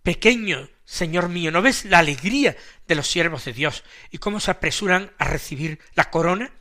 pequeño 0.02 0.68
Señor 0.90 1.28
mío, 1.28 1.52
¿no 1.52 1.62
ves 1.62 1.84
la 1.84 2.00
alegría 2.00 2.56
de 2.88 2.94
los 2.96 3.06
siervos 3.06 3.44
de 3.44 3.52
Dios 3.52 3.84
y 4.10 4.18
cómo 4.18 4.40
se 4.40 4.50
apresuran 4.50 5.12
a 5.18 5.24
recibir 5.24 5.78
la 5.94 6.10
corona? 6.10 6.52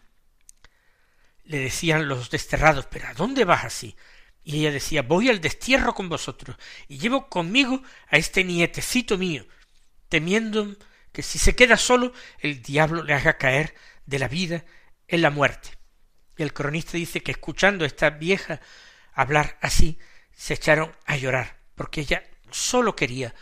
Le 1.46 1.58
decían 1.58 2.08
los 2.08 2.30
desterrados, 2.30 2.86
pero 2.86 3.08
¿a 3.08 3.16
dónde 3.16 3.44
vas 3.44 3.66
así? 3.66 3.96
Y 4.44 4.60
ella 4.60 4.72
decía, 4.72 5.02
voy 5.02 5.30
al 5.30 5.42
destierro 5.42 5.96
con 5.96 6.10
vosotros, 6.10 6.58
y 6.88 7.00
llevo 7.00 7.28
conmigo 7.28 7.82
a 8.08 8.18
este 8.18 8.44
nietecito 8.44 9.18
mío, 9.18 9.48
temiendo 10.10 10.76
que 11.12 11.24
si 11.24 11.40
se 11.40 11.56
queda 11.56 11.76
solo, 11.76 12.14
el 12.38 12.62
diablo 12.62 13.02
le 13.02 13.16
haga 13.16 13.40
caer 13.40 13.74
de 14.06 14.20
la 14.20 14.28
vida 14.28 14.64
en 15.08 15.24
la 15.24 15.32
muerte. 15.32 15.79
Y 16.40 16.44
el 16.44 16.54
cronista 16.54 16.94
dice 16.94 17.22
que 17.22 17.32
escuchando 17.32 17.84
a 17.84 17.88
esta 17.88 18.12
vieja 18.12 18.62
hablar 19.12 19.58
así, 19.60 20.00
se 20.34 20.54
echaron 20.54 20.96
a 21.06 21.18
llorar, 21.18 21.58
porque 21.76 22.00
ella 22.00 22.24
sólo 22.50 22.96
quería 22.96 23.36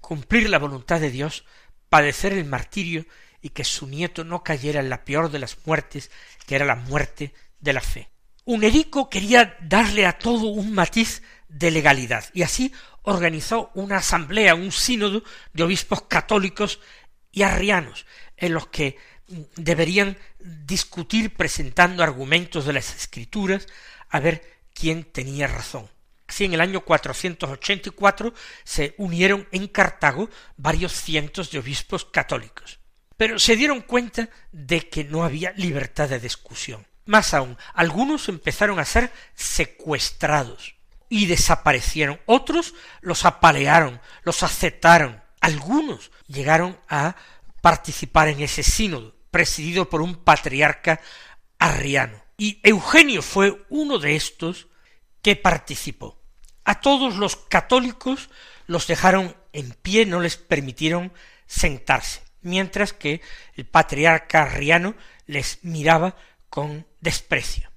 cumplir 0.00 0.48
la 0.48 0.60
voluntad 0.60 1.00
de 1.00 1.10
Dios, 1.10 1.44
padecer 1.88 2.32
el 2.32 2.44
martirio 2.44 3.04
y 3.42 3.48
que 3.48 3.64
su 3.64 3.88
nieto 3.88 4.22
no 4.22 4.44
cayera 4.44 4.78
en 4.78 4.90
la 4.90 5.04
peor 5.04 5.32
de 5.32 5.40
las 5.40 5.58
muertes, 5.66 6.12
que 6.46 6.54
era 6.54 6.64
la 6.64 6.76
muerte 6.76 7.34
de 7.58 7.72
la 7.72 7.80
fe. 7.80 8.10
Unerico 8.44 9.10
quería 9.10 9.56
darle 9.60 10.06
a 10.06 10.16
todo 10.16 10.46
un 10.46 10.72
matiz 10.72 11.24
de 11.48 11.72
legalidad, 11.72 12.26
y 12.32 12.42
así 12.42 12.72
organizó 13.02 13.72
una 13.74 13.96
asamblea, 13.96 14.54
un 14.54 14.70
sínodo 14.70 15.24
de 15.52 15.64
obispos 15.64 16.02
católicos 16.02 16.78
y 17.32 17.42
arrianos, 17.42 18.06
en 18.36 18.54
los 18.54 18.68
que 18.68 18.98
deberían 19.56 20.18
discutir 20.38 21.34
presentando 21.34 22.02
argumentos 22.02 22.66
de 22.66 22.72
las 22.72 22.94
escrituras 22.94 23.66
a 24.08 24.20
ver 24.20 24.60
quién 24.74 25.04
tenía 25.04 25.46
razón. 25.46 25.88
Así 26.26 26.44
en 26.44 26.54
el 26.54 26.60
año 26.60 26.82
484 26.82 28.32
se 28.62 28.94
unieron 28.98 29.48
en 29.50 29.66
Cartago 29.66 30.30
varios 30.56 30.92
cientos 30.92 31.50
de 31.50 31.58
obispos 31.58 32.04
católicos. 32.04 32.78
Pero 33.16 33.38
se 33.38 33.56
dieron 33.56 33.80
cuenta 33.80 34.28
de 34.52 34.88
que 34.88 35.04
no 35.04 35.24
había 35.24 35.52
libertad 35.52 36.08
de 36.08 36.20
discusión. 36.20 36.86
Más 37.04 37.34
aún, 37.34 37.58
algunos 37.74 38.28
empezaron 38.28 38.78
a 38.78 38.84
ser 38.84 39.12
secuestrados 39.34 40.76
y 41.08 41.26
desaparecieron. 41.26 42.20
Otros 42.26 42.74
los 43.00 43.24
apalearon, 43.24 44.00
los 44.22 44.42
aceptaron. 44.42 45.20
Algunos 45.40 46.12
llegaron 46.28 46.78
a 46.88 47.16
participar 47.60 48.28
en 48.28 48.40
ese 48.40 48.62
sínodo, 48.62 49.16
presidido 49.30 49.88
por 49.88 50.02
un 50.02 50.16
patriarca 50.16 51.00
arriano. 51.58 52.22
Y 52.36 52.60
Eugenio 52.62 53.22
fue 53.22 53.64
uno 53.68 53.98
de 53.98 54.16
estos 54.16 54.68
que 55.22 55.36
participó. 55.36 56.20
A 56.64 56.80
todos 56.80 57.16
los 57.16 57.36
católicos 57.36 58.30
los 58.66 58.86
dejaron 58.86 59.36
en 59.52 59.72
pie, 59.72 60.06
no 60.06 60.20
les 60.20 60.36
permitieron 60.36 61.12
sentarse, 61.46 62.22
mientras 62.42 62.92
que 62.92 63.20
el 63.54 63.66
patriarca 63.66 64.42
arriano 64.42 64.94
les 65.26 65.58
miraba 65.62 66.16
con 66.48 66.86
desprecio. 67.00 67.70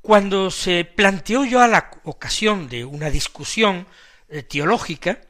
Cuando 0.00 0.50
se 0.50 0.84
planteó 0.84 1.44
yo 1.44 1.60
a 1.60 1.68
la 1.68 1.90
ocasión 2.04 2.68
de 2.68 2.84
una 2.84 3.10
discusión 3.10 3.86
eh, 4.28 4.42
teológica, 4.42 5.20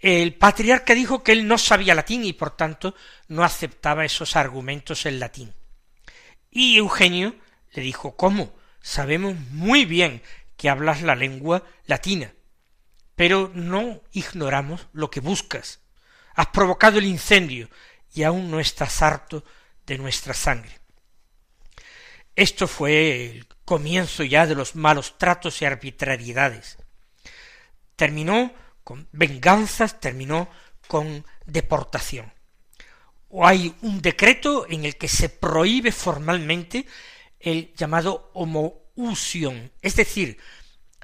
el 0.00 0.34
patriarca 0.34 0.94
dijo 0.94 1.22
que 1.22 1.32
él 1.32 1.46
no 1.46 1.58
sabía 1.58 1.94
latín 1.94 2.24
y 2.24 2.32
por 2.32 2.56
tanto 2.56 2.94
no 3.28 3.44
aceptaba 3.44 4.04
esos 4.04 4.34
argumentos 4.34 5.04
en 5.06 5.20
latín. 5.20 5.54
Y 6.50 6.78
Eugenio 6.78 7.36
le 7.72 7.82
dijo 7.82 8.16
¿Cómo? 8.16 8.54
Sabemos 8.80 9.36
muy 9.50 9.84
bien 9.84 10.22
que 10.56 10.70
hablas 10.70 11.02
la 11.02 11.14
lengua 11.14 11.64
latina, 11.86 12.32
pero 13.14 13.50
no 13.54 14.02
ignoramos 14.12 14.88
lo 14.92 15.10
que 15.10 15.20
buscas. 15.20 15.80
Has 16.34 16.48
provocado 16.48 16.98
el 16.98 17.04
incendio 17.04 17.68
y 18.14 18.22
aún 18.22 18.50
no 18.50 18.58
estás 18.58 19.02
harto 19.02 19.44
de 19.86 19.98
nuestra 19.98 20.32
sangre. 20.32 20.80
Esto 22.34 22.66
fue 22.66 23.26
el 23.30 23.46
comienzo 23.66 24.24
ya 24.24 24.46
de 24.46 24.54
los 24.54 24.74
malos 24.74 25.18
tratos 25.18 25.60
y 25.60 25.66
arbitrariedades. 25.66 26.78
Terminó 27.96 28.54
con 28.90 29.06
venganzas, 29.12 30.00
terminó 30.00 30.50
con 30.88 31.24
deportación. 31.46 32.32
O 33.28 33.46
hay 33.46 33.72
un 33.82 34.02
decreto 34.02 34.66
en 34.68 34.84
el 34.84 34.96
que 34.96 35.06
se 35.06 35.28
prohíbe 35.28 35.92
formalmente 35.92 36.86
el 37.38 37.72
llamado 37.76 38.32
homo 38.34 38.90
es 39.80 39.94
decir, 39.94 40.38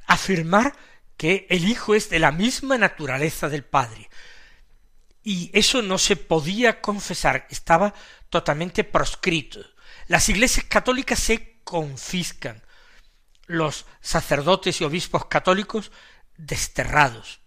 afirmar 0.09 0.75
que 1.17 1.47
el 1.49 1.69
Hijo 1.69 1.95
es 1.95 2.11
de 2.11 2.19
la 2.19 2.33
misma 2.33 2.77
naturaleza 2.77 3.49
del 3.49 3.63
Padre. 3.63 4.11
Y 5.23 5.53
eso 5.55 5.81
no 5.81 5.97
se 5.97 6.17
podía 6.17 6.81
confesar, 6.81 7.47
estaba 7.51 7.95
totalmente 8.31 8.83
proscrito. 8.83 9.61
Las 10.09 10.29
iglesias 10.29 10.67
católicas 10.69 11.21
se 11.21 11.61
confiscan, 11.63 12.65
los 13.47 13.87
sacerdotes 14.01 14.81
y 14.81 14.85
obispos 14.85 15.27
católicos 15.27 15.93
desterrados. 16.37 17.46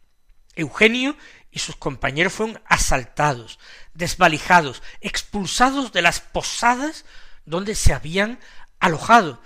Eugenio 0.59 1.15
y 1.51 1.59
sus 1.59 1.75
compañeros 1.75 2.33
fueron 2.33 2.61
asaltados, 2.65 3.59
desvalijados, 3.93 4.83
expulsados 5.01 5.91
de 5.91 6.01
las 6.01 6.19
posadas 6.21 7.05
donde 7.45 7.75
se 7.75 7.93
habían 7.93 8.39
alojado, 8.79 9.41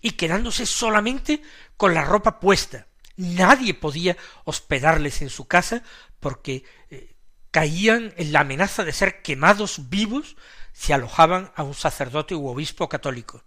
y 0.00 0.12
quedándose 0.12 0.66
solamente 0.66 1.42
con 1.76 1.94
la 1.94 2.04
ropa 2.04 2.40
puesta. 2.40 2.86
Nadie 3.16 3.74
podía 3.74 4.16
hospedarles 4.44 5.22
en 5.22 5.30
su 5.30 5.46
casa 5.46 5.82
porque 6.20 6.64
eh, 6.90 7.16
caían 7.50 8.14
en 8.16 8.32
la 8.32 8.40
amenaza 8.40 8.84
de 8.84 8.92
ser 8.92 9.22
quemados 9.22 9.88
vivos 9.90 10.36
si 10.72 10.92
alojaban 10.92 11.52
a 11.56 11.64
un 11.64 11.74
sacerdote 11.74 12.36
u 12.36 12.46
obispo 12.46 12.88
católico. 12.88 13.42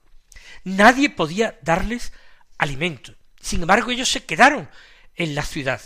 Nadie 0.65 1.10
podía 1.10 1.57
darles 1.62 2.12
alimento. 2.57 3.15
Sin 3.39 3.62
embargo, 3.62 3.91
ellos 3.91 4.12
se 4.12 4.25
quedaron 4.25 4.69
en 5.15 5.36
la 5.36 5.43
ciudad, 5.43 5.81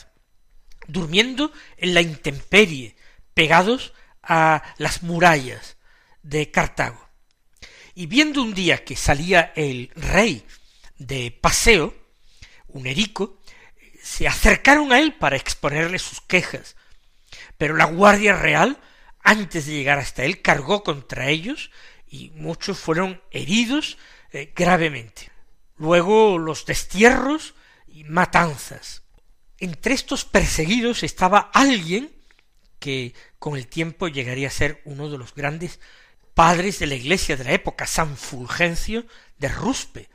durmiendo 0.88 1.52
en 1.78 1.94
la 1.94 2.02
intemperie, 2.02 2.96
pegados 3.34 3.94
a 4.24 4.64
las 4.78 5.04
murallas 5.04 5.78
de 6.24 6.52
Cartago 6.52 7.06
y 7.96 8.08
viendo 8.08 8.42
un 8.42 8.54
día 8.54 8.84
que 8.84 8.98
salía 8.98 9.54
el 9.56 9.90
rey 9.96 10.46
de 10.98 11.32
paseo, 11.32 11.96
un 12.68 12.86
erico, 12.86 13.40
se 14.04 14.28
acercaron 14.28 14.92
a 14.92 15.00
él 15.00 15.14
para 15.14 15.38
exponerle 15.38 15.98
sus 15.98 16.20
quejas, 16.20 16.76
pero 17.58 17.76
la 17.76 17.86
Guardia 17.86 18.36
Real, 18.36 18.78
antes 19.22 19.66
de 19.66 19.74
llegar 19.74 19.98
hasta 19.98 20.26
él, 20.26 20.42
cargó 20.42 20.84
contra 20.84 21.30
ellos 21.30 21.72
y 22.06 22.32
muchos 22.32 22.78
fueron 22.78 23.22
heridos 23.32 23.98
eh, 24.32 24.52
gravemente. 24.54 25.32
Luego 25.78 26.38
los 26.38 26.66
destierros 26.66 27.56
y 27.88 28.04
matanzas. 28.04 29.04
Entre 29.60 29.94
estos 29.94 30.26
perseguidos 30.26 31.04
estaba 31.04 31.52
alguien 31.54 32.12
que 32.80 33.14
con 33.40 33.58
el 33.58 33.68
tiempo 33.68 34.08
llegaría 34.08 34.50
a 34.50 34.52
ser 34.52 34.82
uno 34.86 35.10
de 35.10 35.18
los 35.18 35.34
grandes 35.34 35.80
padres 36.34 36.80
de 36.80 36.88
la 36.88 36.96
iglesia 36.96 37.38
de 37.38 37.46
la 37.46 37.54
época, 37.54 37.88
San 37.88 38.18
Fulgencio 38.18 39.06
de 39.38 39.48
Ruspe, 39.48 40.10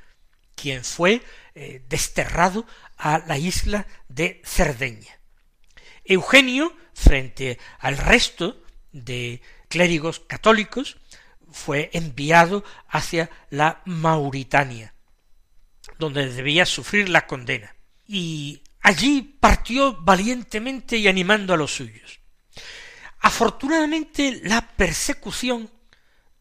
quien 0.54 0.84
fue 0.84 1.22
eh, 1.54 1.82
desterrado 1.88 2.66
a 2.96 3.18
la 3.26 3.38
isla 3.38 3.86
de 4.08 4.42
Cerdeña. 4.44 5.18
Eugenio, 6.04 6.76
frente 6.92 7.58
al 7.78 7.96
resto 7.96 8.62
de 8.92 9.40
clérigos 9.68 10.20
católicos, 10.20 10.98
fue 11.50 11.90
enviado 11.94 12.62
hacia 12.88 13.30
la 13.48 13.82
Mauritania, 13.86 14.94
donde 15.98 16.28
debía 16.28 16.66
sufrir 16.66 17.08
la 17.08 17.26
condena. 17.26 17.74
Y 18.06 18.62
allí 18.80 19.22
partió 19.40 20.00
valientemente 20.00 20.96
y 20.96 21.08
animando 21.08 21.54
a 21.54 21.56
los 21.56 21.74
suyos. 21.74 22.20
Afortunadamente 23.20 24.40
la 24.44 24.66
persecución 24.76 25.70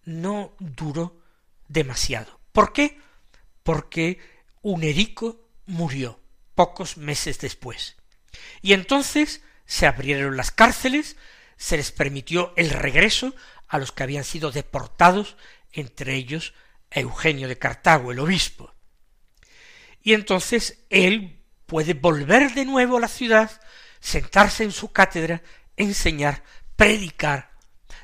no 0.05 0.55
duró 0.59 1.21
demasiado. 1.67 2.39
¿Por 2.51 2.73
qué? 2.73 2.99
Porque 3.63 4.19
Unerico 4.61 5.49
murió 5.65 6.19
pocos 6.55 6.97
meses 6.97 7.39
después. 7.39 7.97
Y 8.61 8.73
entonces 8.73 9.41
se 9.65 9.85
abrieron 9.85 10.37
las 10.37 10.51
cárceles, 10.51 11.15
se 11.57 11.77
les 11.77 11.91
permitió 11.91 12.53
el 12.55 12.69
regreso 12.69 13.35
a 13.67 13.77
los 13.77 13.91
que 13.91 14.03
habían 14.03 14.23
sido 14.23 14.51
deportados, 14.51 15.37
entre 15.71 16.15
ellos 16.15 16.53
Eugenio 16.89 17.47
de 17.47 17.57
Cartago, 17.57 18.11
el 18.11 18.19
obispo. 18.19 18.73
Y 20.01 20.13
entonces 20.13 20.85
él 20.89 21.38
puede 21.69 21.93
volver 21.93 22.53
de 22.53 22.65
nuevo 22.65 22.97
a 22.97 22.99
la 22.99 23.07
ciudad, 23.07 23.49
sentarse 24.01 24.63
en 24.65 24.73
su 24.73 24.91
cátedra, 24.91 25.41
enseñar, 25.77 26.43
predicar, 26.75 27.51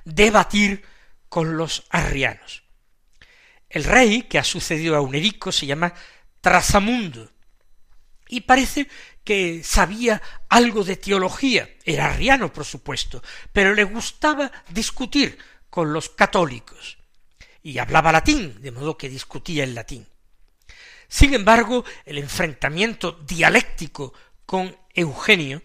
debatir 0.05 0.85
con 1.27 1.57
los 1.57 1.83
arrianos. 1.89 2.63
El 3.67 3.83
rey 3.83 4.21
que 4.21 4.37
ha 4.37 4.43
sucedido 4.43 4.95
a 4.95 5.01
Unerico 5.01 5.51
se 5.51 5.65
llama 5.65 5.93
Trasamundo, 6.39 7.29
y 8.29 8.41
parece 8.41 8.87
que 9.23 9.63
sabía 9.63 10.21
algo 10.47 10.83
de 10.83 10.95
teología, 10.95 11.67
era 11.83 12.05
arriano, 12.05 12.53
por 12.53 12.65
supuesto, 12.65 13.21
pero 13.51 13.73
le 13.73 13.83
gustaba 13.83 14.51
discutir 14.69 15.37
con 15.69 15.91
los 15.91 16.09
católicos, 16.09 16.99
y 17.63 17.79
hablaba 17.79 18.11
latín, 18.11 18.61
de 18.61 18.71
modo 18.71 18.95
que 18.95 19.09
discutía 19.09 19.63
en 19.63 19.73
latín. 19.73 20.07
Sin 21.07 21.33
embargo, 21.33 21.85
el 22.05 22.17
enfrentamiento 22.17 23.11
dialéctico 23.11 24.13
con 24.45 24.75
Eugenio 24.93 25.61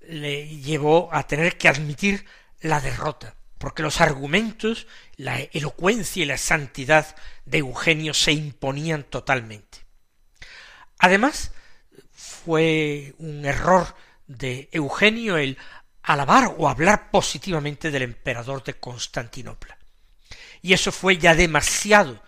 le 0.00 0.48
llevó 0.48 1.12
a 1.12 1.26
tener 1.26 1.56
que 1.56 1.68
admitir 1.68 2.24
la 2.60 2.80
derrota, 2.80 3.36
porque 3.58 3.82
los 3.82 4.00
argumentos, 4.00 4.86
la 5.16 5.38
elocuencia 5.40 6.22
y 6.22 6.26
la 6.26 6.38
santidad 6.38 7.16
de 7.44 7.58
Eugenio 7.58 8.14
se 8.14 8.32
imponían 8.32 9.04
totalmente. 9.04 9.78
Además, 10.98 11.52
fue 12.12 13.14
un 13.18 13.44
error 13.44 13.94
de 14.26 14.68
Eugenio 14.72 15.36
el 15.38 15.56
alabar 16.02 16.54
o 16.58 16.68
hablar 16.68 17.10
positivamente 17.10 17.90
del 17.90 18.02
emperador 18.02 18.62
de 18.64 18.74
Constantinopla. 18.74 19.78
Y 20.62 20.72
eso 20.72 20.92
fue 20.92 21.16
ya 21.18 21.34
demasiado 21.34 22.22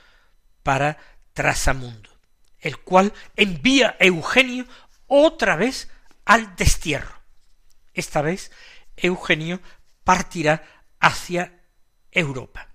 para 0.62 0.98
Trasamundo, 1.32 2.10
el 2.62 2.78
cual 2.78 3.12
envía 3.36 3.96
a 4.00 4.04
Eugenio 4.04 4.66
otra 5.06 5.56
vez 5.56 5.90
al 6.24 6.56
destierro. 6.56 7.20
Esta 7.92 8.22
vez 8.22 8.50
Eugenio 8.96 9.60
partirá 10.04 10.62
hacia 11.00 11.60
Europa. 12.10 12.68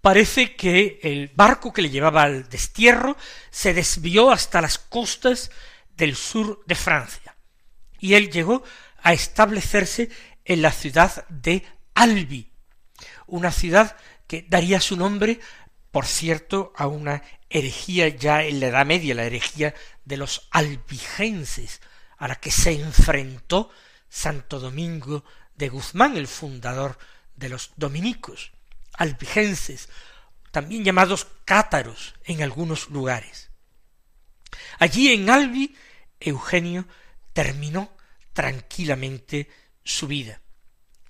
Parece 0.00 0.56
que 0.56 0.98
el 1.02 1.30
barco 1.34 1.72
que 1.72 1.82
le 1.82 1.90
llevaba 1.90 2.22
al 2.22 2.48
destierro 2.48 3.16
se 3.50 3.72
desvió 3.72 4.30
hasta 4.30 4.60
las 4.60 4.78
costas 4.78 5.50
del 5.96 6.16
sur 6.16 6.62
de 6.66 6.74
Francia, 6.74 7.36
y 8.00 8.14
él 8.14 8.30
llegó 8.30 8.64
a 9.02 9.12
establecerse 9.12 10.10
en 10.44 10.60
la 10.60 10.72
ciudad 10.72 11.26
de 11.28 11.64
Albi, 11.94 12.50
una 13.26 13.52
ciudad 13.52 13.96
que 14.26 14.44
daría 14.48 14.80
su 14.80 14.96
nombre, 14.96 15.40
por 15.94 16.06
cierto, 16.06 16.72
a 16.74 16.88
una 16.88 17.22
herejía 17.48 18.08
ya 18.08 18.42
en 18.42 18.58
la 18.58 18.66
Edad 18.66 18.84
Media, 18.84 19.14
la 19.14 19.26
herejía 19.26 19.76
de 20.04 20.16
los 20.16 20.48
albigenses, 20.50 21.80
a 22.16 22.26
la 22.26 22.34
que 22.34 22.50
se 22.50 22.72
enfrentó 22.72 23.70
Santo 24.08 24.58
Domingo 24.58 25.24
de 25.54 25.68
Guzmán, 25.68 26.16
el 26.16 26.26
fundador 26.26 26.98
de 27.36 27.48
los 27.48 27.70
dominicos, 27.76 28.50
albigenses, 28.94 29.88
también 30.50 30.82
llamados 30.82 31.28
cátaros 31.44 32.16
en 32.24 32.42
algunos 32.42 32.90
lugares. 32.90 33.52
Allí 34.80 35.12
en 35.12 35.30
Albi, 35.30 35.76
Eugenio 36.18 36.88
terminó 37.32 37.96
tranquilamente 38.32 39.48
su 39.84 40.08
vida. 40.08 40.40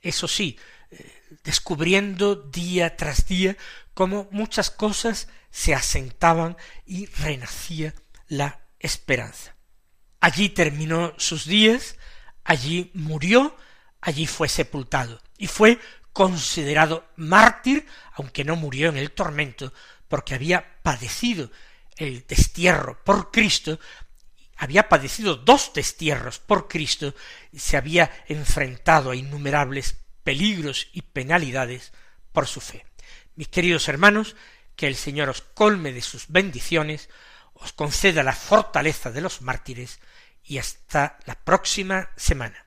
Eso 0.03 0.29
sí, 0.29 0.59
eh, 0.90 1.23
descubriendo 1.42 2.35
día 2.35 2.99
tras 2.99 3.25
día 3.25 3.57
cómo 3.94 4.28
muchas 4.30 4.70
cosas 4.70 5.28
se 5.50 5.74
asentaban 5.74 6.57
y 6.85 7.07
renacía 7.07 7.94
la 8.28 8.61
esperanza. 8.78 9.54
Allí 10.20 10.48
terminó 10.48 11.14
sus 11.16 11.46
días, 11.46 11.96
allí 12.44 12.90
murió, 12.94 13.57
allí 14.00 14.26
fue 14.26 14.48
sepultado 14.48 15.22
y 15.38 15.46
fue 15.46 15.78
considerado 16.12 17.09
mártir, 17.16 17.87
aunque 18.12 18.44
no 18.44 18.57
murió 18.57 18.88
en 18.88 18.96
el 18.96 19.11
tormento, 19.11 19.72
porque 20.09 20.35
había 20.35 20.83
padecido 20.83 21.50
el 21.96 22.26
destierro 22.26 23.02
por 23.04 23.30
Cristo 23.30 23.78
había 24.57 24.88
padecido 24.88 25.37
dos 25.37 25.72
destierros 25.74 26.38
por 26.38 26.68
Cristo 26.68 27.14
y 27.52 27.59
se 27.59 27.76
había 27.76 28.11
enfrentado 28.28 29.11
a 29.11 29.16
innumerables 29.16 29.96
peligros 30.22 30.88
y 30.92 31.02
penalidades 31.02 31.92
por 32.33 32.46
su 32.46 32.61
fe. 32.61 32.85
Mis 33.37 33.49
queridos 33.49 33.88
hermanos, 33.88 34.37
que 34.77 34.87
el 34.87 34.97
Señor 34.97 35.29
os 35.29 35.40
colme 35.42 35.92
de 35.92 36.03
sus 36.03 36.29
bendiciones, 36.29 37.09
os 37.55 37.73
conceda 37.73 38.23
la 38.23 38.33
fortaleza 38.33 39.11
de 39.11 39.20
los 39.20 39.42
mártires 39.42 40.01
y 40.44 40.59
hasta 40.59 41.18
la 41.27 41.35
próxima 41.35 42.11
semana. 42.16 42.66